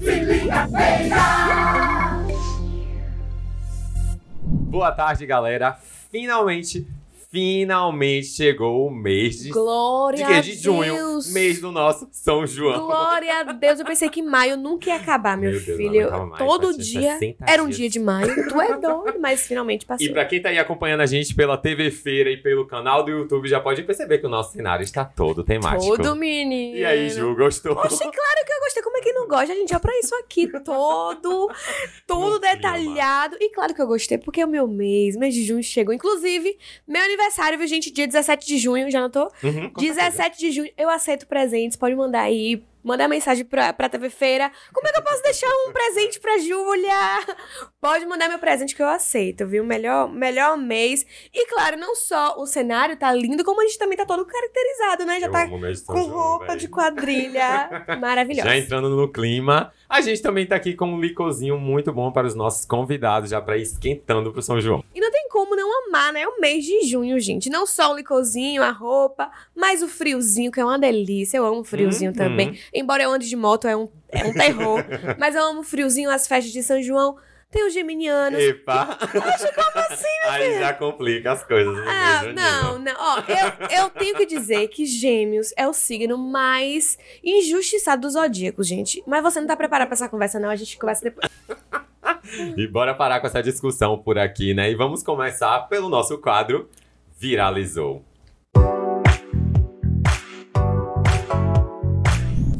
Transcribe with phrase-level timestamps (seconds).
[0.00, 2.24] se liga, beija!
[4.42, 5.78] Boa tarde, galera.
[6.10, 6.86] Finalmente,
[7.30, 12.86] finalmente chegou o mês de, Glória de, de junho, mês do nosso São João.
[12.86, 13.78] Glória a Deus.
[13.80, 16.10] Eu pensei que maio nunca ia acabar, meu, Meu Deus, filho.
[16.10, 18.48] não mais, Todo ser dia 60 era um dia de maio.
[18.48, 20.06] Tu é doido, mas finalmente passou.
[20.06, 23.10] E pra quem tá aí acompanhando a gente pela TV Feira e pelo canal do
[23.10, 25.96] YouTube, já pode perceber que o nosso cenário está todo temático.
[25.96, 26.76] Todo menino.
[26.76, 27.74] E aí, Ju, gostou?
[27.76, 28.82] Poxa, claro que eu gostei.
[28.82, 29.52] Como é que não gosta?
[29.52, 30.48] A gente é pra isso aqui.
[30.48, 31.50] Todo,
[32.06, 32.54] todo No clima.
[32.54, 33.36] detalhado.
[33.40, 35.16] E claro que eu gostei, porque é o meu mês.
[35.16, 35.92] Mês de junho chegou.
[35.94, 37.17] Inclusive, meu aniversário,
[37.56, 37.90] viu, gente?
[37.92, 39.30] Dia 17 de junho, já notou?
[39.42, 40.10] Uhum, com certeza.
[40.10, 41.76] 17 de junho, eu aceito presentes.
[41.76, 42.62] Pode mandar aí.
[42.82, 44.50] Mandar mensagem pra, pra TV Feira.
[44.72, 47.36] Como é que eu posso deixar um presente pra Júlia?
[47.80, 49.64] Pode mandar meu presente que eu aceito, viu?
[49.64, 51.04] Melhor, melhor mês.
[51.34, 55.04] E claro, não só o cenário tá lindo, como a gente também tá todo caracterizado,
[55.04, 55.20] né?
[55.20, 57.68] Já Eu tá com roupa de quadrilha.
[58.00, 58.48] Maravilhosa.
[58.48, 62.26] Já entrando no clima, a gente também tá aqui com um licozinho muito bom para
[62.26, 64.84] os nossos convidados, já pra ir esquentando pro São João.
[64.94, 66.26] E não tem como não amar, né?
[66.26, 67.48] O mês de junho, gente.
[67.48, 71.38] Não só o licozinho, a roupa, mas o friozinho, que é uma delícia.
[71.38, 72.16] Eu amo friozinho Uhum.
[72.16, 72.58] também.
[72.72, 74.84] Embora eu ande de moto, é um, é um terror.
[75.18, 77.16] mas eu amo friozinho, as festas de São João.
[77.50, 78.38] Tem os geminianos.
[78.38, 78.98] Epa!
[80.28, 81.78] Aí já complica as coisas.
[81.88, 82.92] Ah, não, não.
[82.98, 88.66] Ó, eu, eu tenho que dizer que Gêmeos é o signo mais injustiçado dos zodíacos,
[88.66, 89.02] gente.
[89.06, 90.50] Mas você não tá preparado pra essa conversa, não.
[90.50, 91.30] A gente conversa depois.
[92.56, 94.70] E bora parar com essa discussão por aqui, né?
[94.70, 96.68] E vamos começar pelo nosso quadro
[97.18, 98.04] Viralizou.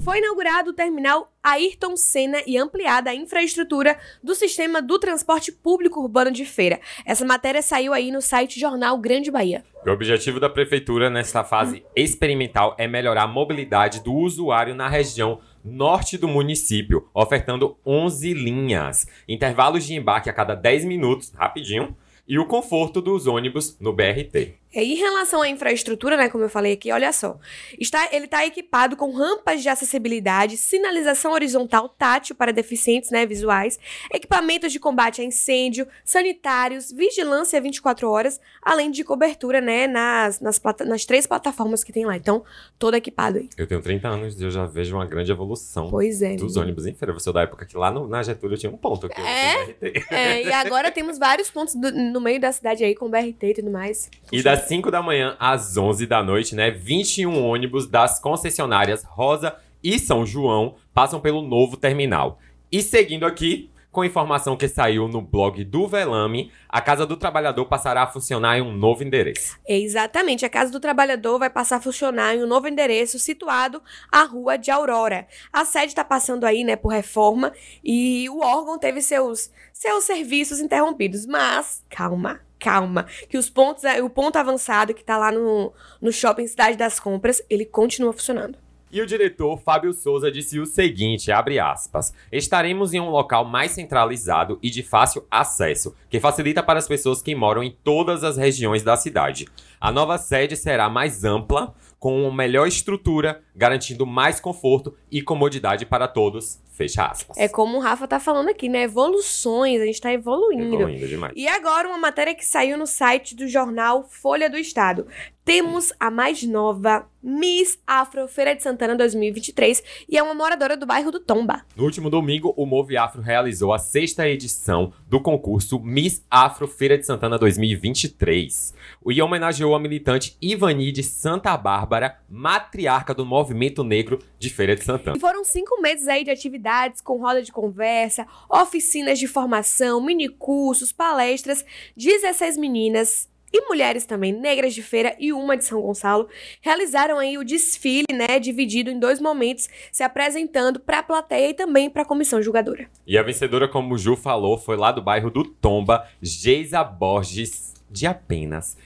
[0.09, 6.01] Foi inaugurado o terminal Ayrton Senna e ampliada a infraestrutura do sistema do transporte público
[6.01, 6.81] urbano de feira.
[7.05, 9.63] Essa matéria saiu aí no site Jornal Grande Bahia.
[9.87, 15.41] O objetivo da prefeitura nesta fase experimental é melhorar a mobilidade do usuário na região
[15.63, 21.95] norte do município, ofertando 11 linhas, intervalos de embarque a cada 10 minutos, rapidinho,
[22.27, 24.55] e o conforto dos ônibus no BRT.
[24.83, 27.39] E em relação à infraestrutura, né, como eu falei aqui, olha só.
[27.79, 33.79] Está, ele está equipado com rampas de acessibilidade, sinalização horizontal tátil para deficientes né, visuais,
[34.13, 40.61] equipamentos de combate a incêndio, sanitários, vigilância 24 horas, além de cobertura né, nas, nas,
[40.87, 42.17] nas três plataformas que tem lá.
[42.17, 42.45] Então,
[42.79, 43.49] todo equipado aí.
[43.57, 46.37] Eu tenho 30 anos e eu já vejo uma grande evolução Pois é.
[46.37, 47.13] dos ônibus em feira.
[47.13, 49.09] Você é da época que lá no- na Getúlio tinha um ponto.
[49.09, 49.55] Que É?
[49.63, 50.05] o BRT.
[50.11, 53.55] É, e agora temos vários pontos do- no meio da cidade aí com BRT e
[53.55, 54.11] tudo mais.
[54.33, 56.71] E das 5 da manhã às 11 da noite, né?
[56.71, 62.39] 21 ônibus das concessionárias Rosa e São João passam pelo novo terminal.
[62.71, 67.65] E seguindo aqui, com informação que saiu no blog do Velame, a Casa do Trabalhador
[67.65, 69.59] passará a funcionar em um novo endereço.
[69.67, 74.23] Exatamente, a Casa do Trabalhador vai passar a funcionar em um novo endereço situado à
[74.25, 75.27] Rua de Aurora.
[75.51, 80.61] A sede está passando aí, né, por reforma e o órgão teve seus, seus serviços
[80.61, 81.25] interrompidos.
[81.25, 86.47] Mas, calma, calma, que os pontos, o ponto avançado que está lá no, no shopping
[86.47, 88.57] Cidade das Compras, ele continua funcionando.
[88.91, 93.73] E o diretor Fábio Souza disse o seguinte, abre aspas, estaremos em um local mais
[93.73, 98.39] centralizado e de fácil acesso, que facilita para as pessoas que moram em todas as
[98.39, 99.47] regiões da cidade.
[99.79, 105.85] A nova sede será mais ampla, com uma melhor estrutura, garantindo mais conforto e comodidade
[105.85, 107.37] para todos, fecha aspas.
[107.37, 110.75] É como o Rafa tá falando aqui, né, evoluções, a gente tá evoluindo.
[110.75, 111.33] Evoluindo demais.
[111.35, 115.07] E agora uma matéria que saiu no site do jornal Folha do Estado.
[115.49, 120.85] Temos a mais nova Miss Afro Feira de Santana 2023 e é uma moradora do
[120.85, 121.65] bairro do Tomba.
[121.75, 126.99] No último domingo, o Move Afro realizou a sexta edição do concurso Miss Afro Feira
[126.99, 128.75] de Santana 2023.
[129.07, 131.88] E homenageou a militante Ivani de Santa Bárbara,
[132.29, 135.17] matriarca do movimento negro de Feira de Santana.
[135.17, 140.93] E foram cinco meses aí de atividades com roda de conversa, oficinas de formação, minicursos,
[140.93, 141.65] palestras,
[141.97, 146.29] 16 meninas e mulheres também, negras de feira e uma de São Gonçalo,
[146.61, 151.55] realizaram aí o desfile, né, dividido em dois momentos, se apresentando para a plateia e
[151.55, 152.89] também para a comissão julgadora.
[153.07, 157.75] E a vencedora, como o Ju falou, foi lá do bairro do Tomba, Geisa Borges,
[157.91, 158.77] de apenas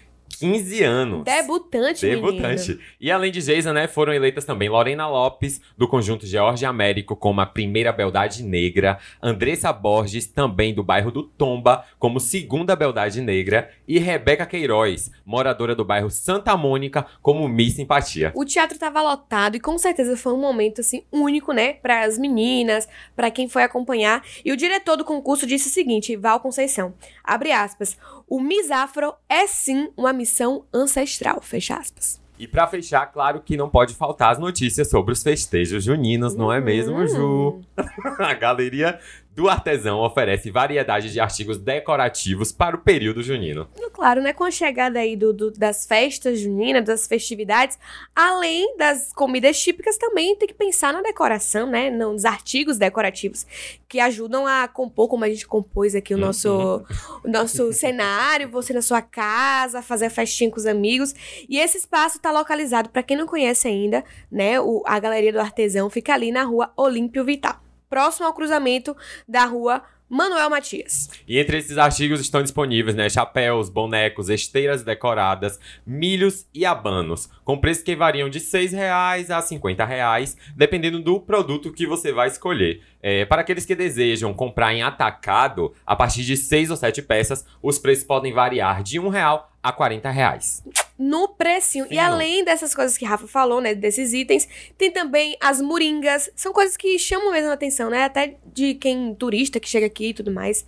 [0.43, 1.23] 15 anos.
[1.23, 2.33] Debutante, menino.
[2.33, 2.81] Debutante.
[3.01, 7.41] E além de Geisa, né, foram eleitas também Lorena Lopes, do conjunto George Américo, como
[7.41, 13.71] a primeira beldade negra, Andressa Borges, também do bairro do Tomba, como segunda beldade negra,
[13.87, 18.33] e Rebeca Queiroz, moradora do bairro Santa Mônica, como Miss Simpatia.
[18.35, 22.19] O teatro estava lotado e com certeza foi um momento assim único, né, para as
[22.19, 24.25] meninas, para quem foi acompanhar.
[24.45, 27.97] E o diretor do concurso disse o seguinte, Val Conceição, abre aspas,
[28.29, 32.21] o Miss Afro é sim uma missão ancestral, fecha aspas.
[32.39, 36.51] E pra fechar, claro que não pode faltar as notícias sobre os festejos juninos, não
[36.51, 37.61] é mesmo, Ju?
[38.19, 38.99] A galeria
[39.35, 43.67] do artesão oferece variedade de artigos decorativos para o período junino.
[43.93, 44.33] Claro, né?
[44.33, 47.79] Com a chegada aí do, do- das festas juninas, das festividades,
[48.15, 51.89] além das comidas típicas, também tem que pensar na decoração, né?
[51.89, 53.47] Nos artigos decorativos
[53.89, 56.83] que ajudam a compor, como a gente compôs aqui o nosso,
[57.25, 61.15] o nosso cenário, você na sua casa, fazer festinha com os amigos.
[61.49, 64.61] E esse espaço está localizado, para quem não conhece ainda, né?
[64.61, 67.62] O, a Galeria do Artesão fica ali na rua Olímpio Vital,
[67.93, 68.97] próximo ao cruzamento
[69.29, 71.11] da rua Manuel Matias.
[71.29, 77.59] E entre esses artigos estão disponíveis, né, chapéus, bonecos, esteiras decoradas, milhos e abanos, com
[77.59, 82.29] preços que variam de 6 reais a 50 reais, dependendo do produto que você vai
[82.29, 82.83] escolher.
[83.03, 87.45] É, para aqueles que desejam comprar em atacado, a partir de 6 ou 7 peças,
[87.63, 90.63] os preços podem variar de R$ 1 real a 40 reais.
[90.99, 91.87] no precinho.
[91.87, 92.01] E Fino.
[92.01, 94.49] além dessas coisas que Rafa falou, né, desses itens,
[94.79, 96.31] tem também as moringas.
[96.37, 98.05] São coisas que chamam mesmo a atenção, né?
[98.05, 100.65] Até de quem turista que chega aqui e tudo mais.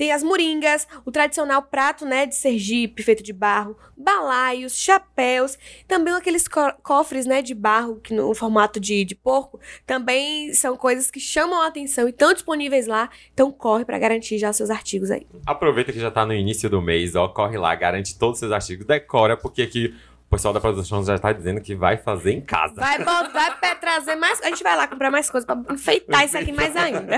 [0.00, 6.14] Tem as moringas, o tradicional prato, né, de Sergipe, feito de barro, balaios, chapéus, também
[6.14, 11.10] aqueles co- cofres, né, de barro, que no formato de, de porco, também são coisas
[11.10, 13.10] que chamam a atenção e estão disponíveis lá.
[13.34, 15.26] Então corre pra garantir já seus artigos aí.
[15.44, 18.52] Aproveita que já tá no início do mês, ó, corre lá, garante todos os seus
[18.52, 19.94] artigos, decora, porque aqui
[20.30, 22.76] o pessoal da produção já tá dizendo que vai fazer em casa.
[22.76, 24.40] Vai, vai trazer mais.
[24.42, 27.16] A gente vai lá comprar mais coisas pra enfeitar isso aqui mais ainda.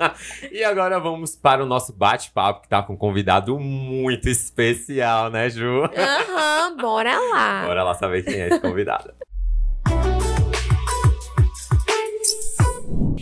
[0.50, 5.50] e agora vamos para o nosso bate-papo, que tá com um convidado muito especial, né,
[5.50, 5.84] Ju?
[5.84, 7.64] Aham, bora lá.
[7.66, 9.12] Bora lá saber quem é esse convidado.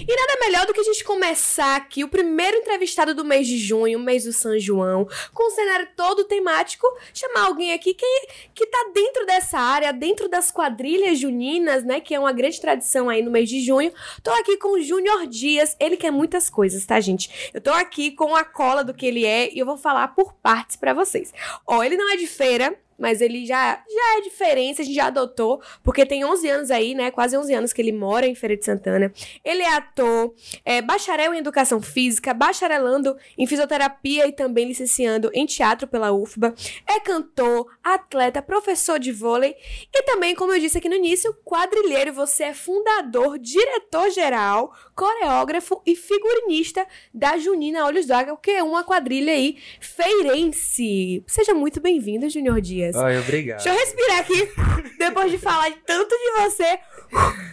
[0.07, 3.57] E nada melhor do que a gente começar aqui o primeiro entrevistado do mês de
[3.57, 8.67] junho, mês do São João, com o cenário todo temático, chamar alguém aqui que, que
[8.67, 13.23] tá dentro dessa área, dentro das quadrilhas juninas, né, que é uma grande tradição aí
[13.23, 13.93] no mês de junho.
[14.25, 17.51] Tô aqui com o Júnior Dias, ele quer muitas coisas, tá, gente?
[17.55, 20.33] Eu tô aqui com a cola do que ele é e eu vou falar por
[20.35, 21.33] partes pra vocês.
[21.65, 25.07] Ó, ele não é de feira, mas ele já, já é diferença, a gente já
[25.07, 27.11] adotou, porque tem 11 anos aí, né?
[27.11, 29.13] Quase 11 anos que ele mora em Feira de Santana.
[29.45, 30.33] Ele é ator,
[30.65, 36.55] é bacharel em educação física, bacharelando em fisioterapia e também licenciando em teatro pela UFBA.
[36.87, 39.57] É cantor, atleta, professor de vôlei
[39.93, 42.13] e também, como eu disse aqui no início, quadrilheiro.
[42.13, 49.33] Você é fundador, diretor-geral, coreógrafo e figurinista da Junina Olhos d'Água, que é uma quadrilha
[49.33, 51.25] aí feirense.
[51.27, 52.92] Seja muito bem-vindo, Junior Dias.
[52.95, 53.63] Ai, obrigado.
[53.63, 54.49] Deixa eu respirar aqui,
[54.99, 56.79] depois de falar de tanto de você.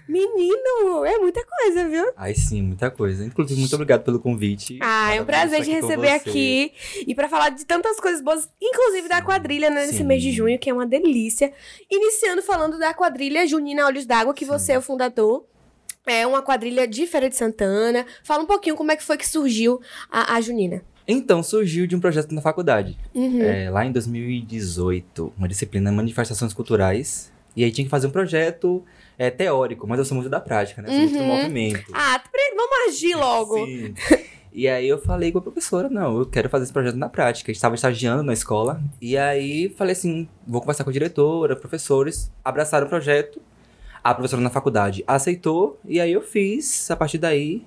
[0.07, 2.11] Menino, é muita coisa, viu?
[2.15, 3.23] Ai, sim, muita coisa.
[3.23, 4.79] Inclusive, muito obrigado pelo convite.
[4.81, 6.73] Ah, é um prazer te receber aqui.
[7.05, 10.31] E pra falar de tantas coisas boas, inclusive da Sim, quadrilha, né, nesse mês de
[10.31, 11.53] junho, que é uma delícia.
[11.91, 14.51] Iniciando falando da quadrilha Junina Olhos d'Água, que Sim.
[14.51, 15.45] você é o fundador.
[16.05, 18.05] É uma quadrilha de Feira de Santana.
[18.23, 20.81] Fala um pouquinho como é que foi que surgiu a, a Junina.
[21.11, 22.95] Então, surgiu de um projeto na faculdade.
[23.15, 23.41] Uhum.
[23.41, 27.31] É, lá em 2018, uma disciplina Manifestações Culturais.
[27.55, 28.83] E aí tinha que fazer um projeto
[29.17, 30.87] é, teórico, mas eu sou muito da prática, né?
[30.87, 31.27] Eu sou muito do Uhum.
[31.35, 31.83] movimento.
[31.93, 32.21] Ah,
[32.55, 33.57] vamos agir logo.
[33.65, 33.93] Sim.
[34.53, 37.49] E aí eu falei com a professora, não, eu quero fazer esse projeto na prática.
[37.49, 38.81] A gente estava estagiando na escola.
[39.01, 42.31] E aí falei assim, vou conversar com a diretora, professores.
[42.45, 43.41] Abraçaram o projeto.
[44.03, 45.79] A professora na faculdade aceitou.
[45.85, 47.63] E aí eu fiz, a partir daí,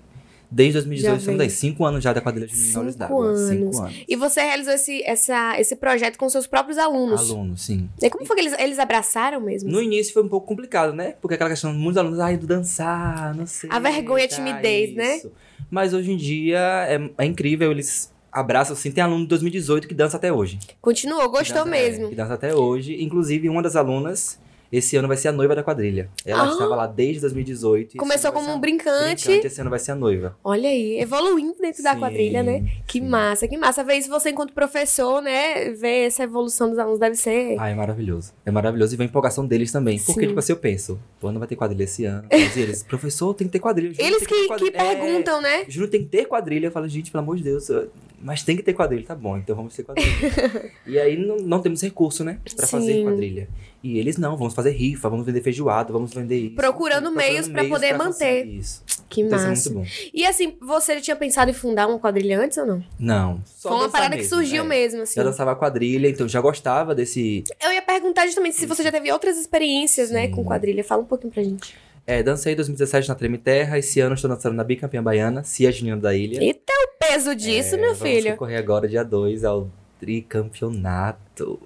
[0.53, 3.27] desde 2018, Já estamos aí, cinco anos já da quadrilha de Cinco d'Água.
[3.27, 3.41] anos.
[3.49, 4.05] Cinco anos.
[4.07, 7.31] E você realizou esse, essa, esse projeto com seus próprios alunos.
[7.31, 7.89] Aluno, sim.
[8.01, 9.71] E como foi que eles, eles abraçaram mesmo?
[9.71, 11.15] No início foi um pouco complicado, né?
[11.21, 13.71] Porque aquela questão, muitos alunos, ai, do dançar, não sei.
[13.73, 15.17] A vergonha, a tá, timidez, né?
[15.17, 15.33] isso.
[15.71, 18.91] Mas hoje em dia é, é incrível, eles abraçam, assim.
[18.91, 20.59] Tem aluno de 2018 que dança até hoje.
[20.81, 22.07] Continuou, Que gostou dança- mesmo.
[22.07, 23.03] É, que dança até hoje.
[23.03, 24.39] Inclusive, uma das alunas,
[24.73, 26.09] esse ano vai ser a noiva da quadrilha.
[26.25, 26.51] Ela Ah.
[26.51, 27.85] estava lá desde 2018.
[27.85, 29.27] e esse Começou como um brincante.
[29.27, 29.47] brincante.
[29.47, 30.37] Esse ano vai ser a noiva.
[30.43, 32.65] Olha aí, evoluindo dentro da Sim, quadrilha, né?
[32.87, 33.07] Que sim.
[33.07, 33.85] massa, que massa.
[33.85, 35.71] Ver isso você enquanto professor, né?
[35.73, 37.57] Ver essa evolução dos alunos deve ser.
[37.61, 38.33] Ah, é maravilhoso.
[38.47, 39.99] É maravilhoso e vem a empolgação deles também.
[39.99, 40.27] Porque, Sim.
[40.29, 42.27] tipo assim, eu penso, o ano vai ter quadrilha esse ano.
[42.33, 43.95] Mas eles, professor, tem que ter quadrilha.
[43.99, 45.65] Eles que, que quadrilha." É, perguntam, né?
[45.69, 46.67] Júnior tem que ter quadrilha.
[46.69, 47.91] Eu falo, gente, pelo amor de Deus, eu-
[48.23, 49.05] mas tem que ter quadrilha.
[49.05, 50.71] Tá bom, então vamos ter quadrilha.
[50.87, 52.39] e aí não, não temos recurso, né?
[52.57, 52.71] Pra Sim.
[52.73, 53.49] fazer quadrilha.
[53.83, 56.55] E eles não, vamos fazer rifa, vamos vender feijoada, vamos vender isso.
[56.55, 58.43] Procurando meios pra poder manter.
[58.43, 58.85] conseguir Isso.
[59.09, 59.71] Que Então, isso é massa.
[59.71, 60.11] muito bom.
[60.15, 62.85] E assim, você tinha pensado em fundar uma quadrilha antes ou não?
[62.99, 63.43] Não.
[63.45, 64.67] só Foi uma parada que mesmo, surgiu é.
[64.67, 65.17] mesmo, assim.
[65.17, 67.43] Já dançava quadrilha, então já gostava desse.
[67.63, 70.31] Eu ia perguntar justamente se você já teve outras experiências, né, Sim.
[70.33, 70.85] com quadrilha.
[70.85, 71.75] Fala um pouquinho pra gente.
[72.07, 75.71] É, dancei em 2017 na Treme Terra, esse ano estou dançando na Bicampeã Baiana, Cia
[75.71, 76.43] Junina da Ilha.
[76.43, 78.33] Eita, o peso disso, É, meu vamos filho.
[78.33, 81.61] concorrer agora dia 2 ao tricampeonato.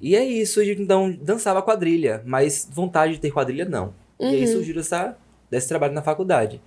[0.00, 3.92] E é isso, então dançava quadrilha, mas vontade de ter quadrilha não.
[4.18, 4.52] E aí Uhum.
[4.52, 5.16] surgiu essa,
[5.50, 6.60] desse trabalho na faculdade.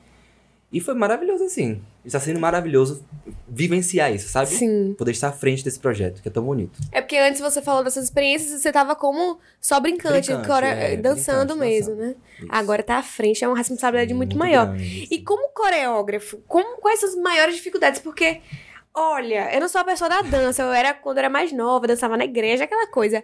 [0.72, 1.82] E foi maravilhoso, assim.
[2.03, 3.05] Está sendo maravilhoso
[3.48, 4.48] vivenciar isso, sabe?
[4.48, 4.96] Sim.
[4.98, 6.79] Poder estar à frente desse projeto, que é tão bonito.
[6.91, 10.98] É porque antes você falou dessas experiências, você tava como só brincante, Brincante, core- é,
[10.98, 12.08] dançando brincante, mesmo, dançando.
[12.10, 12.15] né?
[12.39, 12.48] Isso.
[12.50, 14.67] Agora tá à frente, é uma responsabilidade muito, maior.
[14.67, 18.00] grande, E como coreógrafo, como, quais são as maiores dificuldades?
[18.01, 18.41] Porque,
[18.96, 21.86] olha, eu não sou a pessoa da dança, eu era quando eu era mais nova,
[21.86, 23.24] dançava na igreja, aquela coisa.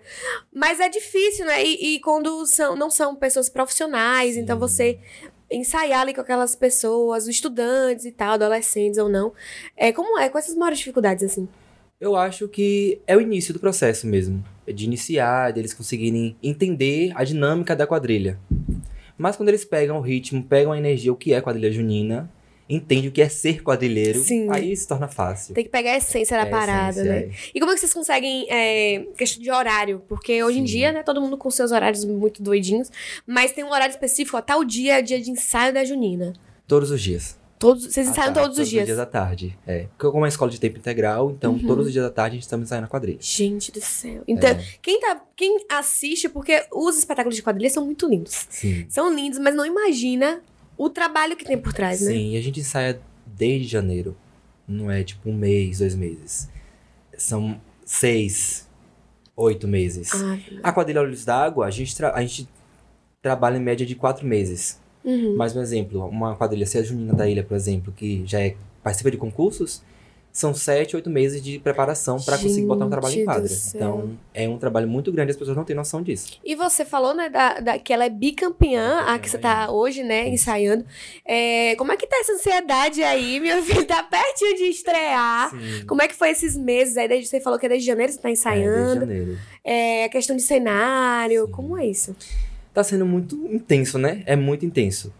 [0.53, 1.63] Mas é difícil, né?
[1.65, 5.00] E, e quando são, não são pessoas profissionais, então você
[5.51, 9.34] ensaiar ali com aquelas pessoas, estudantes e tal, adolescentes ou não.
[9.75, 10.30] É, como é?
[10.30, 11.48] Quais são as maiores dificuldades, assim?
[12.00, 14.44] Eu acho que é o início do processo mesmo.
[14.68, 18.39] De iniciar, deles conseguirem entender a dinâmica da quadrilha.
[19.18, 22.30] Mas quando eles pegam o ritmo, pegam a energia, o que é quadrilha junina,
[22.69, 24.47] entendem o que é ser quadrilheiro, Sim.
[24.51, 25.55] aí se torna fácil.
[25.55, 27.19] Tem que pegar a essência da É, parada, essência, né?
[27.19, 27.29] é.
[27.55, 30.01] E como é que vocês conseguem, é, questão de horário?
[30.07, 30.74] Porque hoje em Sim.
[30.74, 32.91] dia, né, todo mundo com seus horários muito doidinhos,
[33.25, 36.33] mas tem um horário específico, ó, tal dia é dia de ensaio da junina.
[36.67, 37.38] Todos os dias.
[37.59, 38.81] Todos, vocês ensaiam tarde, todos os dias?
[38.86, 39.57] Todos os dias à tarde.
[39.65, 39.88] É.
[39.97, 41.65] Porque como é uma escola de tempo integral, então Uhum.
[41.65, 43.17] todos os dias da tarde a gente estamos ensaiando a quadrilha.
[43.19, 44.21] Gente do céu.
[44.27, 44.63] Então, É.
[44.79, 48.45] quem, tá, quem assiste, porque os espetáculos de quadrilha são muito lindos.
[48.50, 48.86] Sim.
[48.88, 50.39] São lindos, mas não imagina
[50.77, 52.12] o trabalho que tem por trás, né?
[52.12, 54.15] Sim, a gente ensaia desde janeiro.
[54.67, 56.50] Não é tipo um mês, dois meses.
[57.17, 58.67] São seis,
[59.36, 60.10] oito meses.
[60.13, 62.48] Ah, A quadrilha Olhos d'Água, a gente, a gente
[63.22, 64.79] trabalha em média de quatro meses.
[65.03, 65.36] uhum.
[65.36, 68.55] Mais um exemplo, uma quadrilha, se a Junina da Ilha, por exemplo, que já é,
[68.84, 69.81] participa de concursos,
[70.39, 73.50] são sete, oito meses de preparação para conseguir botar um trabalho em quadra.
[73.74, 76.38] Então, é um trabalho muito grande, as pessoas não têm noção disso.
[76.46, 80.03] E você falou, né, da, da- que ela é bicampeã, a que você tá hoje,
[80.03, 80.86] né, ensaiando.
[81.25, 83.84] É, como é que tá essa ansiedade aí, meu filho?
[83.86, 85.50] Tá pertinho de estrear.
[85.50, 85.86] Sim.
[85.88, 87.08] Como é que foi esses meses aí?
[87.08, 89.00] Desde, você falou que é desde janeiro você tá É, desde ensaiando.
[89.00, 89.38] janeiro.
[89.63, 91.51] É, a questão de cenário, Sim.
[91.51, 92.15] como é isso?
[92.74, 94.22] Tá sendo muito intenso, né?
[94.27, 95.12] É muito intenso.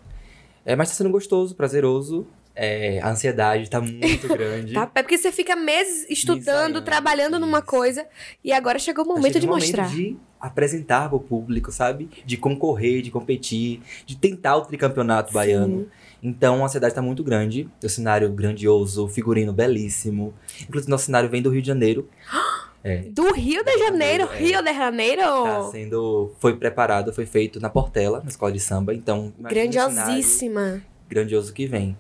[0.64, 2.28] É, mas tá sendo gostoso, prazeroso.
[2.60, 4.74] É, a ansiedade tá muito grande.
[4.76, 4.90] Tá?
[4.96, 8.06] É porque você fica meses estudando, trabalhando numa coisa,
[8.44, 9.90] e agora chegou o Tá momento chegando de o mostrar.
[9.90, 12.10] de apresentar pro público, sabe?
[12.26, 15.88] De concorrer, de competir, de tentar o tricampeonato baiano.
[16.22, 17.70] Então a ansiedade tá muito grande.
[17.84, 20.34] O cenário grandioso, o figurino belíssimo.
[20.64, 22.10] Inclusive, nosso cenário vem do Rio de Janeiro.
[22.84, 23.00] É.
[23.00, 24.38] Do Rio de Janeiro, É.
[24.38, 25.22] Rio de Janeiro.
[25.22, 26.32] Tá sendo.
[26.40, 28.94] Foi preparado, foi feito na Portela, na escola de samba.
[28.94, 30.82] Então, Grandiosíssima.
[31.10, 31.98] grandioso que vem.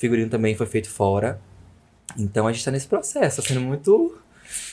[0.00, 1.38] O figurino também foi feito fora.
[2.18, 4.18] Então a gente tá nesse processo, tá sendo muito.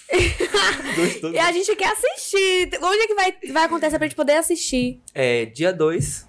[0.96, 1.34] gostoso.
[1.34, 2.69] E a gente quer assistir.
[2.81, 5.01] Onde é que vai, vai acontecer pra gente poder assistir?
[5.13, 6.25] É, dia 2.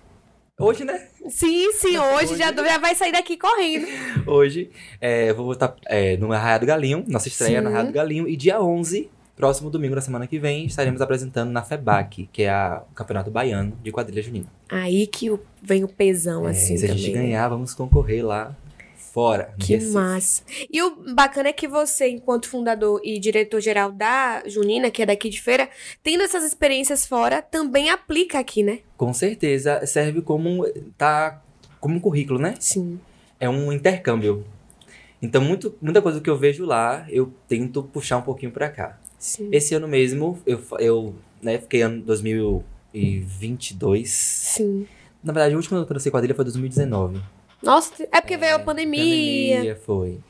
[0.59, 1.07] Hoje, né?
[1.29, 2.39] Sim, sim, hoje, Hoje.
[2.39, 3.87] Já, já vai sair daqui correndo.
[4.27, 4.69] Hoje.
[5.01, 7.63] É, eu vou estar é, no Arraial do Galinho, nossa estreia Sim.
[7.63, 8.29] no Arraial do Galinho.
[8.29, 12.51] E dia 11, próximo domingo da semana que vem, estaremos apresentando na FEBAC, que é
[12.51, 14.47] a- o Campeonato Baiano de Quadrilha Junina.
[14.69, 15.31] Aí que
[15.63, 17.05] vem o pesão, É, assim, se a também.
[17.05, 18.53] gente ganhar, vamos concorrer lá
[19.19, 19.53] fora.
[19.59, 19.93] Que Recife.
[19.93, 20.45] massa.
[20.73, 25.29] E o bacana é que você, enquanto fundador e diretor-geral da Junina, que é daqui
[25.29, 25.69] de feira,
[26.05, 28.79] tendo essas experiências fora, também aplica aqui, né?
[28.97, 30.65] Com certeza, serve como,
[30.97, 31.43] tá,
[31.81, 32.55] como um currículo, né?
[32.61, 33.01] Sim.
[33.41, 34.47] é um intercâmbio.
[35.21, 39.01] Então, muito, muita coisa que eu vejo lá, eu tento puxar um pouquinho pra cá.
[39.19, 39.49] Sim.
[39.51, 44.09] Esse ano mesmo, eu, eu né, fiquei ano 2022.
[44.09, 44.87] Sim.
[45.25, 47.21] Na verdade, o último ano que eu dancei quadrilha foi 2019.
[47.63, 49.57] Nossa, é porque veio a pandemia.
[49.57, 50.21] Pandemia foi.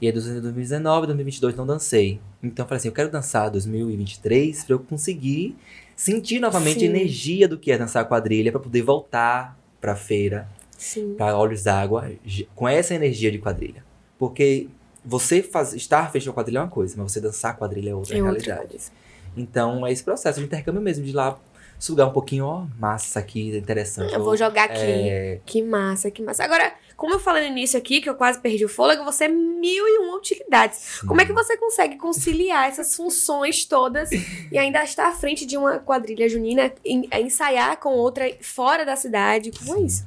[0.00, 2.20] E aí, 2019, 2022 não dancei.
[2.42, 5.56] Então, eu falei assim, eu quero dançar 2023 pra eu conseguir
[5.96, 6.86] sentir novamente Sim.
[6.86, 11.14] a energia do que é dançar quadrilha, pra poder voltar pra feira Sim.
[11.16, 12.10] para olhos d'água
[12.54, 13.82] com essa energia de quadrilha.
[14.18, 14.68] Porque
[15.04, 18.22] você faz, estar fechando quadrilha é uma coisa, mas você dançar quadrilha é outra É
[18.22, 18.68] outra realidade.
[18.68, 18.90] coisa.
[19.36, 21.38] Então é esse processo de intercâmbio mesmo, de ir lá
[21.78, 24.12] sugar um pouquinho, ó, massa aqui, interessante.
[24.14, 24.80] Eu vou jogar aqui.
[24.80, 26.44] É, Que massa, que massa.
[26.44, 29.28] Agora, como eu falei no início aqui, que eu quase perdi o fôlego, você é
[29.28, 31.00] mil e uma utilidades.
[31.06, 34.10] Como é que você consegue conciliar essas funções todas
[34.50, 39.50] e ainda estar à frente de uma quadrilha junina, ensaiar com outra fora da cidade?
[39.52, 40.06] Como é isso?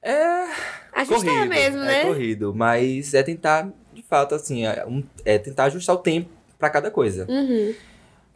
[0.00, 0.46] É
[0.92, 2.04] A gente tá mesmo, é né?
[2.04, 6.70] corrido, mas é tentar, de fato, assim, é, um- é tentar ajustar o tempo pra
[6.70, 7.26] cada coisa.
[7.28, 7.74] Uhum.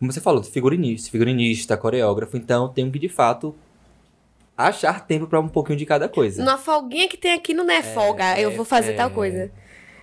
[0.02, 3.54] Como você falou, figurinista, figurinista, coreógrafo, então tenho que, de fato,
[4.58, 6.44] achar tempo pra um pouquinho de cada coisa.
[6.44, 8.96] Numa folguinha que tem aqui no Né Folga, eu é, vou fazer é.
[8.96, 9.48] tal coisa.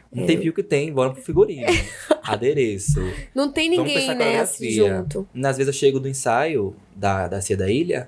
[0.09, 1.67] Um tempinho que tem, bora pro figurino.
[2.23, 3.01] adereço.
[3.35, 5.27] Não tem ninguém, né, assim, junto.
[5.35, 8.07] Às vezes eu chego do ensaio da, da Cia da Ilha,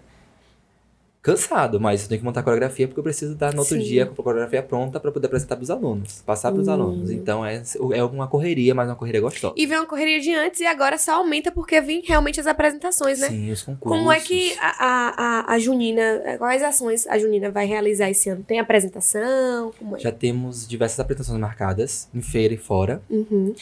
[1.21, 3.83] cansado, mas eu tenho que montar a coreografia porque eu preciso dar no outro Sim.
[3.83, 6.71] dia com a coreografia pronta pra poder apresentar pros alunos, passar pros Hum.
[6.71, 7.11] alunos.
[7.11, 7.61] Então é,
[7.93, 9.53] é uma correria, mas uma correria gostosa.
[9.55, 13.19] E vem uma correria de antes e agora só aumenta porque vem realmente as apresentações,
[13.19, 13.27] né?
[13.29, 13.99] Sim, os concursos.
[13.99, 18.43] Como é que a, a, a, Junina, quais ações a Junina vai realizar esse ano?
[18.43, 19.71] Tem apresentação?
[19.77, 19.99] Como é?
[19.99, 23.01] Já temos diversas apresentações marcadas, em feira e fora.
[23.09, 23.53] Uhum.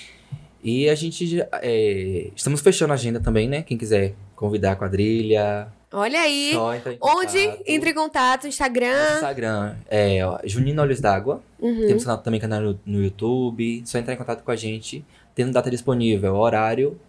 [0.64, 3.62] E a gente é, estamos fechando a agenda também, né?
[3.64, 6.52] Quem quiser convidar a quadrilha, Olha aí.
[6.78, 7.64] entra em Onde contato.
[7.68, 8.48] entre em contato?
[8.48, 9.16] Instagram.
[9.16, 11.42] Instagram é ó, Junina Olhos d'Água.
[11.60, 11.88] Uhum.
[11.88, 13.82] Temos canal- também canal no, no YouTube.
[13.86, 15.04] Só entrar em contato com a gente.
[15.36, 17.00] Tendo data disponível, horário.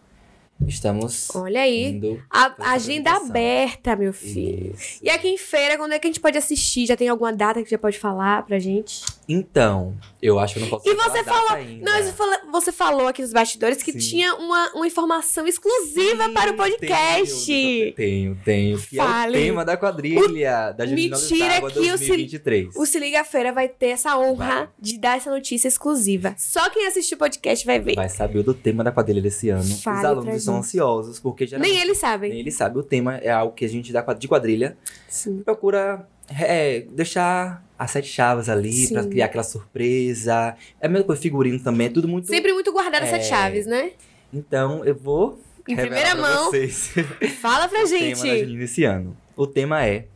[0.66, 2.00] Estamos Olha aí.
[2.30, 4.72] A agenda aberta, meu filho.
[4.74, 4.98] Isso.
[5.02, 6.84] E aqui em feira, quando é que a gente pode assistir?
[6.86, 9.00] Já tem alguma data que já pode falar pra gente?
[9.28, 11.84] Então, eu acho que eu não posso E falar você falou- ainda.
[11.90, 13.98] Não, você falou aqui nos bastidores que Sim.
[13.98, 17.46] tinha uma, uma informação exclusiva Sim, para o podcast.
[17.46, 18.78] Tenho, tenho, tenho.
[18.80, 19.38] Que é Fale.
[19.38, 22.76] o tema da quadrilha da Junina Olhos Mentira d'Água que o Sil- 2023.
[22.76, 24.68] O Se Liga Feira vai ter essa honra Vai.
[24.78, 26.34] de dar essa notícia exclusiva.
[26.36, 27.94] Só quem assistiu o podcast vai ver.
[27.94, 29.62] Vai saber do tema da quadrilha desse ano.
[29.76, 30.64] Fale Os alunos estão gente.
[30.64, 32.30] ansiosos, porque geralmente Nem eles sabem.
[32.30, 32.78] nem eles sabem.
[32.80, 34.76] O tema é algo que a gente dá de quadrilha
[35.08, 35.40] Sim.
[35.44, 39.08] procura é, deixar as sete chaves ali pra Sim.
[39.10, 40.54] criar aquela surpresa.
[40.80, 42.26] É a mesma coisa, figurino também, é tudo muito.
[42.28, 43.22] Sempre muito guardado essas É.
[43.22, 43.92] chaves, né?
[44.32, 45.40] Então eu vou.
[45.66, 46.50] Em primeira mão.
[46.50, 46.90] Vocês.
[47.40, 48.62] Fala pra o tema gente.
[48.62, 49.16] Esse ano.
[49.36, 50.06] O tema é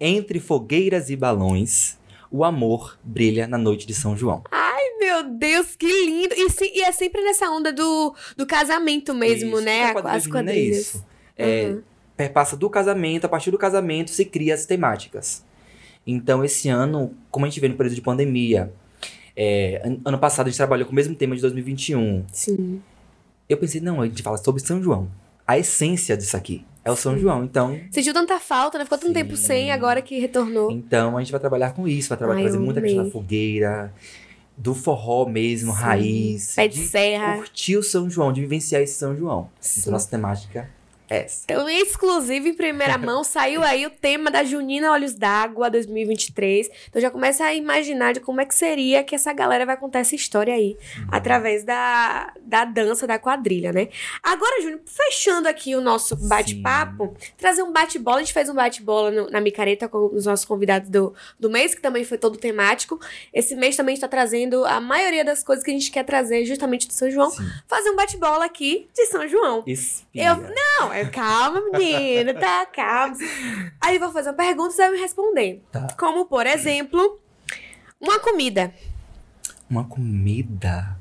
[0.00, 1.96] Entre fogueiras e balões,
[2.30, 4.42] o amor brilha na noite de São João.
[4.50, 6.34] Ai, meu Deus, que lindo.
[6.36, 9.64] E, se- e é sempre nessa onda do, do casamento mesmo, Isso.
[9.64, 9.84] né?
[9.84, 10.78] A quadrilha As junina é quadrilhas.
[10.78, 11.06] isso.
[11.38, 11.82] É, Uhum.
[12.16, 15.44] perpassa do casamento, a partir do casamento se cria as temáticas.
[16.06, 18.72] Então, esse ano, como a gente vê no período de pandemia,
[19.36, 22.24] é, an- ano passado a gente trabalhou com o mesmo tema de 2021.
[22.32, 22.80] Sim.
[23.48, 25.08] Eu pensei, não, a gente fala sobre São João.
[25.46, 27.44] A essência disso aqui é o São João.
[27.44, 28.84] Então, Sentiu tanta falta, né?
[28.84, 29.14] Ficou tanto Sim.
[29.14, 30.70] tempo sem, agora que retornou.
[30.70, 33.10] então a gente vai trabalhar com isso, vai trabalhar Ai, trazer muita questão amei.
[33.10, 33.94] da fogueira,
[34.56, 35.78] do forró mesmo, Sim.
[35.78, 36.54] raiz.
[36.54, 37.36] Pé de serra.
[37.36, 39.50] curtir o São João, de vivenciar esse São João.
[39.60, 39.80] Sim.
[39.80, 40.70] Então, nossa temática
[41.08, 41.44] essa.
[41.44, 46.70] Então, exclusivo em primeira mão, saiu aí o tema da Junina Olhos d'Água 2023.
[46.88, 50.00] Então já começa a imaginar de como é que seria que essa galera vai contar
[50.00, 51.06] essa história aí, Uhum.
[51.12, 53.88] através da, da dança, da quadrilha, né?
[54.22, 58.18] Agora, Júnior, fechando aqui o nosso bate-papo, trazer um bate-bola.
[58.18, 61.80] A gente fez um bate-bola na micareta com os nossos convidados do, do mês, que
[61.80, 62.98] também foi todo temático.
[63.32, 66.86] Esse mês também está trazendo a maioria das coisas que a gente quer trazer justamente
[66.86, 67.30] do São João.
[67.30, 67.44] Sim.
[67.66, 69.62] Fazer um bate-bola aqui de São João.
[69.66, 70.28] Espia.
[70.28, 73.16] Eu- Não, é calma, menina, tá, calma.
[73.80, 75.62] Aí eu vou fazer uma pergunta e você vai me responder.
[75.72, 75.86] Tá.
[75.98, 77.18] Como, por exemplo,
[78.00, 78.72] uma comida.
[79.68, 80.96] Uma comida.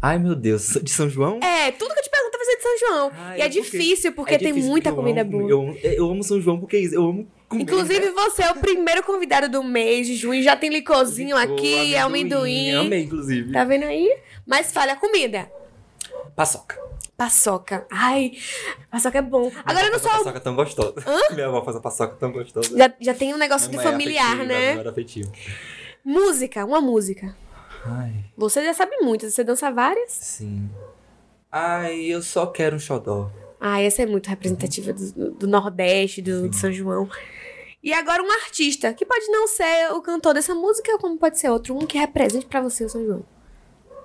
[0.00, 1.40] Ai, meu Deus, de São João?
[1.42, 3.12] É, tudo que eu te pergunto vai ser de São João.
[3.16, 5.50] Ai, e é porque- difícil, porque É tem difícil, muita porque comida amo- boa.
[5.50, 7.62] Eu, amo- eu amo São João porque eu amo comer.
[7.62, 10.42] Inclusive, você é o primeiro convidado do mês de junho.
[10.42, 12.74] Já tem licorzinho Licor, aqui, é amendoim.
[12.74, 13.52] Amei, inclusive.
[13.52, 14.16] Tá vendo aí?
[14.46, 15.50] Mas fala a comida.
[16.36, 16.78] Paçoca.
[17.16, 17.86] Paçoca.
[17.90, 18.32] Ai,
[18.90, 19.50] paçoca é bom.
[19.64, 20.10] Agora eu não sou.
[20.10, 20.94] paçoca tão gostosa.
[21.32, 22.76] Minha avó faz a paçoca tão gostosa.
[22.76, 24.72] Já, já tem um negócio de Memória familiar, né?
[24.88, 25.30] afetiva.
[26.04, 27.34] Música, uma música.
[27.84, 30.10] Ai, Você já sabe muito, você dança várias?
[30.12, 30.68] sim.
[31.50, 33.30] Ai, eu só quero um xodó.
[33.58, 37.08] Ah, essa é muito representativa do, do Nordeste, do, de São João.
[37.82, 41.48] E agora um artista, que pode não ser o cantor dessa música, como pode ser
[41.48, 43.24] outro, um que represente pra você o São João.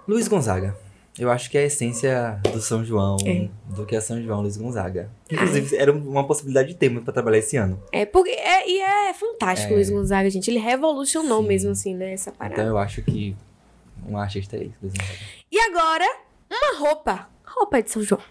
[0.08, 0.78] Luiz Gonzaga.
[1.22, 3.48] Eu acho que é a essência do São João, É.
[3.76, 5.08] do que é São João, Luiz Gonzaga.
[5.30, 7.80] Inclusive, era uma possibilidade de tema pra trabalhar esse ano.
[7.92, 9.76] É, porque é, e é fantástico o É.
[9.76, 10.50] Luiz Gonzaga, gente.
[10.50, 11.48] Ele revolucionou Sim.
[11.48, 12.60] mesmo, assim, né, essa parada.
[12.60, 13.36] Então eu acho que
[14.10, 15.20] um artista é isso, Luiz Gonzaga.
[15.52, 16.06] E agora,
[16.50, 17.30] uma roupa.
[17.46, 18.22] Roupa de São João.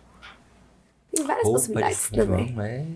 [1.14, 2.48] Tem várias Roupa de possibilidades São também.
[2.48, 2.86] João é...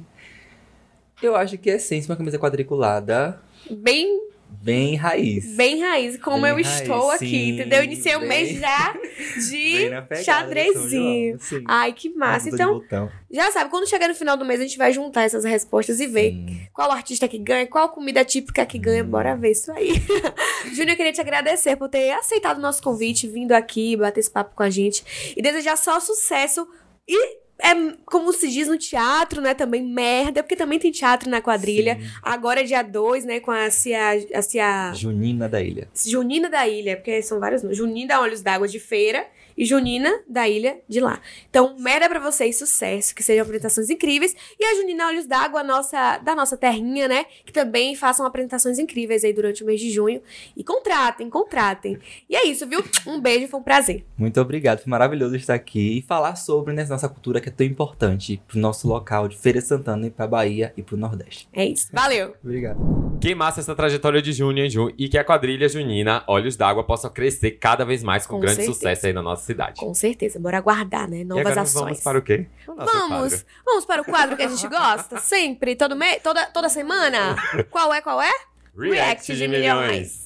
[1.23, 4.21] Eu acho que é essência uma camisa quadriculada, Bem,
[4.63, 5.57] bem raiz.
[5.57, 7.79] bem raiz, como Bem eu raiz, estou aqui, sim, entendeu?
[7.79, 8.93] Eu Iniciei o bem- mês já
[9.51, 11.39] de São xadrezinho.
[11.41, 11.63] João.
[11.67, 12.49] Ai, que massa.
[12.49, 12.83] Então,
[13.31, 16.07] já sabe, quando chegar no final do mês, a gente vai juntar essas respostas e
[16.07, 16.61] ver Sim.
[16.73, 19.03] qual artista que ganha, qual comida típica que ganha.
[19.05, 19.93] Bora ver isso aí.
[20.73, 24.31] Júnior, eu queria te agradecer por ter aceitado o nosso convite, vindo aqui, bater esse
[24.31, 25.05] papo com a gente
[25.37, 26.67] e desejar só sucesso
[27.09, 27.44] e.
[27.59, 27.73] É
[28.05, 29.55] como se diz no teatro, né?
[29.55, 31.99] Também merda, porque também tem teatro na quadrilha.
[32.01, 32.09] Sim.
[32.23, 33.41] Agora é dia 2, né?
[33.41, 35.89] Com a Cia, a Cia Junina da Ilha.
[35.95, 37.79] Junina da Ilha, porque são vários nomes.
[37.79, 41.21] Junina Olhos d'Água de Feira e Junina da ilha de lá.
[41.49, 44.35] Então, merda pra vocês, sucesso, que sejam apresentações incríveis.
[44.59, 47.27] E a Junina Olhos d'Água, nossa, da nossa terrinha, né?
[47.45, 50.21] Que também façam apresentações incríveis aí durante o mês de junho.
[50.57, 51.99] E contratem, contratem.
[52.29, 52.83] E é isso, viu?
[53.07, 54.05] Um beijo, foi um prazer.
[54.17, 57.67] Muito obrigado, foi maravilhoso estar aqui e falar sobre né, nossa cultura que é tão
[57.67, 61.49] importante pro nosso local de Feira Santana e pra Bahia e pro Nordeste.
[61.53, 61.89] É isso.
[61.93, 62.35] Valeu!
[62.43, 62.79] Obrigado.
[63.21, 66.85] Que massa essa trajetória de junho em junho e que a quadrilha junina Olhos d'Água
[66.85, 68.75] possa crescer cada vez mais com, Com grande certeza.
[68.75, 69.81] sucesso aí na nossa cidade.
[69.81, 71.19] Com certeza, bora aguardar, né?
[71.19, 71.85] e Novas agora ações.
[71.85, 72.47] vamos para o quê?
[72.67, 73.47] O Vamos, quadro.
[73.65, 77.37] vamos para o quadro que a gente gosta, sempre, todo mês, toda, toda semana.
[77.71, 78.33] Qual é, qual é?
[78.77, 80.25] React de milhões.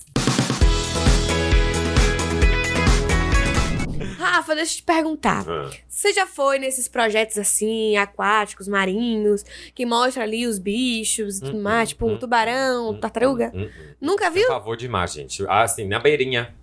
[4.19, 5.45] Rafa, deixa eu te perguntar.
[5.49, 11.41] Ah, Você já foi nesses projetos assim, aquáticos, marinhos, que mostra ali os bichos e
[11.41, 13.53] tudo Hum, mais, tipo um tubarão, hum, tartaruga?
[14.01, 14.47] Nunca Por viu?
[14.49, 15.45] favor demais, gente.
[15.49, 16.55] Ah, Assim, na beirinha.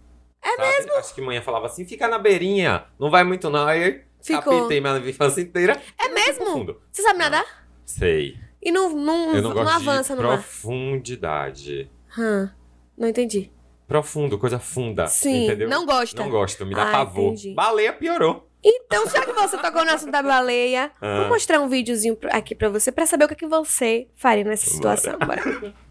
[0.47, 0.93] É mesmo?
[0.95, 2.85] Acho que manhã falava assim, fica na beirinha.
[2.99, 3.65] Não vai muito não.
[3.67, 4.57] Aí Ficou.
[4.59, 5.81] capitei minha infância inteira.
[5.99, 6.45] É mesmo?
[6.45, 6.81] Profundo.
[6.91, 7.65] Você sabe nadar?
[7.83, 8.37] Sei.
[8.61, 10.37] E não, não, Eu não não, gosto avança de no mar?
[10.37, 11.89] profundidade.
[12.17, 12.51] Hã,
[12.97, 13.51] não entendi.
[13.87, 15.05] Profundo, coisa funda.
[15.07, 15.69] Sim, entendeu?
[15.69, 16.19] não gosta.
[16.21, 17.33] Não gosto, me dá Ah, pavor.
[17.33, 17.53] entendi.
[17.53, 18.49] Baleia piorou.
[18.63, 21.19] Então, já que você tocou no assunto da baleia, Ah.
[21.19, 24.43] vou mostrar um videozinho pra- aqui pra você, pra saber o que, que você faria
[24.43, 25.17] nessa situação.
[25.19, 25.73] Bora.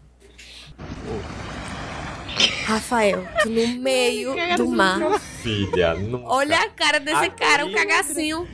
[2.65, 5.19] Rafael, tu no meio do mar.
[5.19, 6.27] Filha, nunca.
[6.27, 7.37] Olha a cara desse Aqui.
[7.43, 8.47] cara, um cagacinho.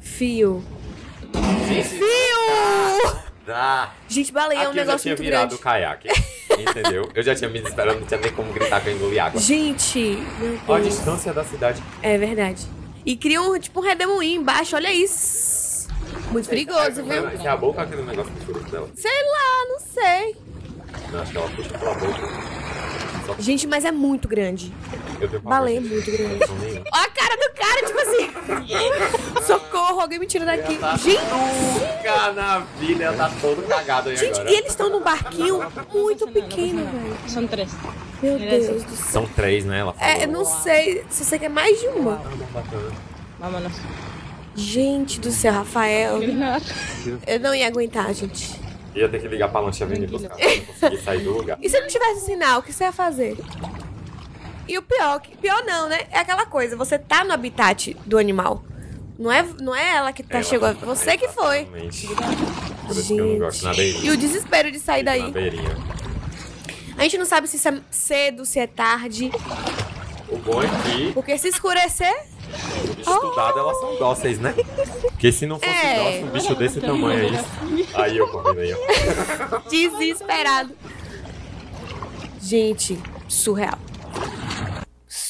[0.00, 0.64] Fio.
[1.32, 3.18] Fio!
[3.46, 3.92] Dá.
[4.08, 5.54] Gente, baleia é um Aqui eu já tinha muito virado grande.
[5.54, 6.08] o caiaque.
[6.58, 7.10] Entendeu?
[7.14, 9.40] Eu já tinha me desesperado, não tinha nem como gritar que eu engoli água.
[9.40, 9.98] Gente,
[10.38, 10.94] meu Olha a Deus.
[10.96, 11.82] distância da cidade.
[12.02, 12.66] É verdade.
[13.06, 15.88] E cria um, tipo um redemoinho embaixo, olha isso.
[16.30, 17.26] Muito perigoso, viu?
[17.28, 18.90] É a boca aquele negócio que dela?
[18.94, 20.36] Sei lá, não sei.
[21.12, 22.58] Não, acho que ela puxa pela boca.
[23.38, 24.72] Gente, mas é muito grande.
[25.42, 26.40] Baleia é muito grande.
[26.92, 29.44] Ó a cara do cara, tipo assim.
[29.46, 30.76] Socorro, alguém me tira daqui.
[30.76, 34.50] Tá Gente, Nunca na vida ela tá todo cagado aí gente, agora.
[34.50, 35.60] e eles estão num barquinho
[35.92, 37.16] muito pequeno, velho.
[37.28, 37.70] Son tres.
[38.22, 39.06] Meu Deus do céu.
[39.10, 39.80] São três, né?
[39.80, 40.14] Ela falou.
[40.14, 42.22] É, eu não sei se você quer mais de uma.
[43.38, 43.72] Vámonos.
[44.54, 46.18] Gente do céu, Rafael.
[47.26, 48.58] Eu não ia aguentar, gente.
[48.94, 50.36] Ia ter que ligar pra lancha vir me buscar.
[50.36, 51.58] pra eu conseguir sair do lugar.
[51.62, 53.36] E se não tivesse sinal, o que você ia fazer?
[54.66, 56.00] E o pior, pior não, né?
[56.10, 58.64] É aquela coisa, você tá no habitat do animal.
[59.18, 61.64] Não é, não é ela que tá Ela chegou, você que foi.
[61.64, 61.90] Não
[63.74, 64.06] Gente.
[64.06, 65.32] E o desespero de sair daí.
[66.96, 69.30] A gente não sabe se isso é cedo, se é tarde.
[70.28, 72.14] O bom é que, Porque se escurecer,
[72.98, 74.54] estudado, elas são dóceis, né?
[75.02, 76.04] Porque se não fosse É.
[76.04, 77.86] dócil, um bicho desse tamanho aí.
[77.94, 78.28] Aí eu
[78.72, 79.58] ó.
[79.68, 80.74] desesperado.
[82.40, 83.78] Gente, surreal.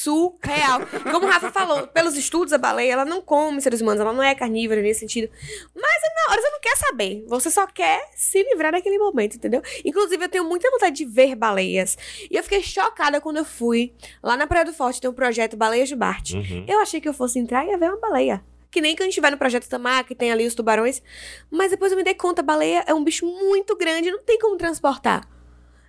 [0.03, 0.81] Surreal.
[1.11, 4.23] Como o Rafa falou, pelos estudos, a baleia, ela não come seres humanos, ela não
[4.23, 5.29] é carnívora nesse sentido.
[5.75, 7.25] Mas na hora você não quer saber.
[7.27, 9.61] Você só quer se livrar daquele momento, entendeu?
[9.83, 11.97] Inclusive, eu tenho muita vontade de ver baleias.
[12.29, 13.93] E eu fiquei chocada quando eu fui.
[14.23, 16.31] Lá na Praia do Forte tem um projeto Baleias de Bart.
[16.33, 16.65] Uhum.
[16.67, 18.43] Eu achei que eu fosse entrar e ia ver uma baleia.
[18.71, 21.01] Que nem quando a gente vai no Projeto Tamar, que tem ali os tubarões.
[21.49, 24.37] Mas depois eu me dei conta, a baleia é um bicho muito grande, não tem
[24.37, 25.27] como transportar.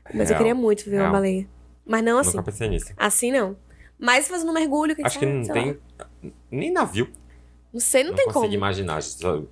[0.06, 0.38] Mas eu Real.
[0.38, 1.12] queria muito ver uma Real.
[1.12, 1.48] baleia.
[1.84, 2.30] Mas não assim.
[2.30, 2.92] Nunca pensei nisso.
[2.96, 3.56] Assim não.
[4.00, 5.62] Mas fazendo um mergulho, quem Acho que sabe, não sei lá.
[6.22, 6.32] tem.
[6.50, 7.08] Nem navio.
[7.72, 8.54] Não sei, não, Não, tem consigo como.
[8.54, 9.02] imaginar.
[9.02, 9.42] Só-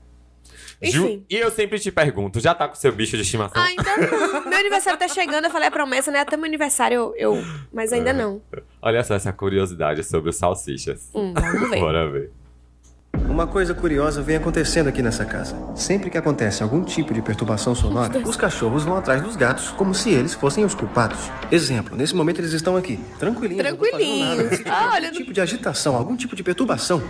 [0.81, 0.91] Enfim.
[0.91, 3.61] Ju- E eu sempre te pergunto, já tá com seu bicho de estimação?
[3.63, 4.45] Ainda não.
[4.49, 6.21] Meu aniversário tá chegando, eu falei a promessa, né?
[6.21, 7.15] Até meu aniversário eu.
[7.37, 8.41] eu- Mas ainda não.
[8.81, 11.11] Olha só essa curiosidade sobre os salsichas.
[11.15, 11.79] Hum, vamos ver.
[11.81, 12.31] Bora ver.
[13.15, 15.57] Uma coisa curiosa vem acontecendo aqui nessa casa.
[15.75, 19.95] Sempre que acontece algum tipo de perturbação sonora, os cachorros vão atrás dos gatos como
[19.95, 21.31] se eles fossem os culpados.
[21.51, 23.65] Exemplo, nesse momento eles estão aqui, tranquilinhos.
[23.65, 24.61] Tranquilinhos.
[24.67, 27.03] Ah, algum olha, tipo de agitação, algum tipo de perturbação,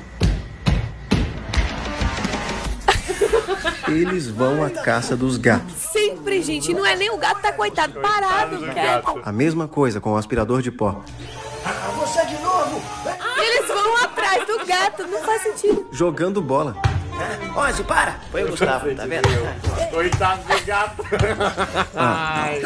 [3.89, 5.75] eles vão à caça dos gatos.
[5.75, 6.73] Sempre, gente.
[6.75, 9.21] Não é nem o gato tá coitado, parado, do quieto.
[9.25, 11.03] A mesma coisa com o aspirador de pó.
[14.69, 15.87] Gato, não faz sentido.
[15.91, 16.77] Jogando bola.
[17.57, 18.15] Ozzy, para!
[18.31, 19.29] Foi o Gustavo, tá vendo?
[19.91, 21.05] Coitado do gato.
[21.97, 22.61] Ai.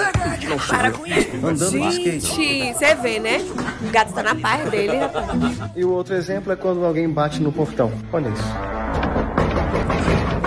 [0.69, 1.37] Para com isso!
[1.37, 2.37] Andando de skate.
[2.37, 3.39] Gente, você vê, né?
[3.81, 5.27] O gato tá na paz dele, rapaz.
[5.75, 7.91] E o outro exemplo é quando alguém bate no portão.
[8.13, 8.43] Olha isso.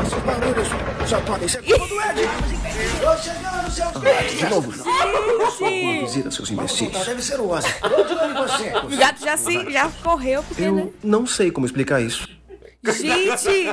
[0.06, 0.68] Esses barulhos
[1.08, 2.55] só podem ser culpa do Ed!
[3.06, 4.72] Tô chegando, seus De novo.
[4.82, 6.90] Uma Gente, visita, seus imbecis.
[7.06, 7.68] Deve ser o Ozzy.
[7.80, 8.74] Tô de olho em você.
[8.78, 10.82] o gato já, se, já correu, porque, né?
[10.82, 12.28] Eu não sei como explicar isso.
[12.94, 13.66] Gente,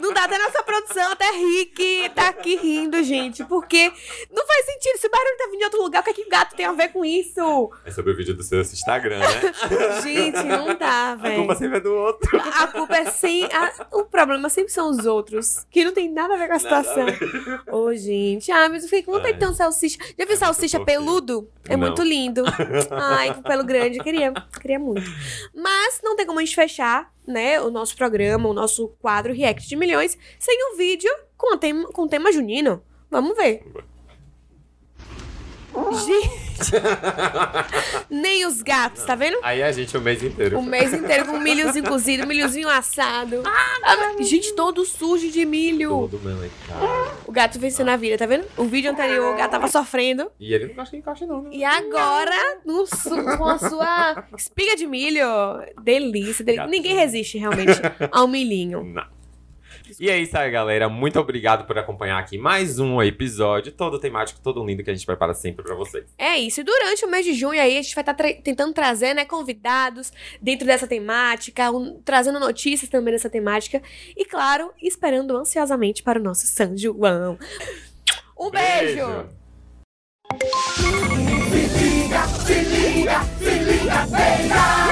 [0.00, 3.44] não dá até nossa produção, até Rick tá aqui rindo, gente.
[3.44, 3.92] Porque
[4.32, 4.98] não faz sentido.
[4.98, 6.66] Se o barulho tá vindo de outro lugar, o que é que o gato tem
[6.66, 7.70] a ver com isso?
[7.84, 9.26] É sobre o vídeo do seu Instagram, né?
[10.02, 11.36] Gente, não dá, A velho.
[11.36, 12.40] culpa sempre é do outro.
[12.54, 13.44] A culpa é sim.
[13.44, 15.64] a- o problema sempre são os outros.
[15.70, 17.06] Que não tem nada a ver com a situação.
[17.70, 18.50] Ô, gente.
[18.50, 19.98] Ah, mas eu fiquei com vontade de ter um salsicha.
[20.18, 20.86] Já viu salsicha fofinho.
[21.04, 21.50] peludo?
[21.68, 21.86] É Não.
[21.86, 22.42] muito lindo.
[22.90, 23.98] Ai, com pelo grande.
[24.00, 25.08] Queria, queria muito.
[25.54, 29.68] Mas não tem como a gente fechar, né, o nosso programa, o nosso quadro React
[29.68, 32.82] de Milhões, sem um vídeo com tema, com tema junino.
[33.10, 33.62] Vamos ver.
[36.06, 36.72] Gente.
[38.10, 39.38] Nem os gatos, tá vendo?
[39.42, 40.58] Aí a gente o mês inteiro.
[40.58, 43.42] O mês inteiro com milhozinho cozido, milhozinho assado.
[43.46, 45.90] Ah, gente, todo sujo de milho.
[45.90, 47.18] Todo melecado.
[47.26, 48.44] O gato vencendo a vida, tá vendo?
[48.56, 50.30] O vídeo anterior, o gato tava sofrendo.
[50.40, 51.50] E ele não gosta de encaixe, não, né?
[51.52, 55.24] E agora, no su- com a sua espiga de milho.
[55.82, 56.62] Delícia, delícia.
[56.64, 56.70] Gato.
[56.70, 58.82] Ninguém resiste realmente ao milhinho.
[58.84, 59.17] Não.
[60.00, 60.88] E é isso aí, galera.
[60.88, 65.06] Muito obrigado por acompanhar aqui mais um episódio, todo temático, todo lindo que a gente
[65.06, 66.04] prepara sempre pra vocês.
[66.18, 66.60] É isso.
[66.60, 70.12] E durante o mês de junho aí, a gente vai estar tentando trazer, né, convidados
[70.40, 73.82] dentro dessa temática, um- trazendo notícias também dessa temática.
[74.16, 77.38] E, claro, esperando ansiosamente para o nosso São João.
[78.38, 79.28] Um beijo.
[80.38, 84.87] Se liga, se liga, se liga, beija.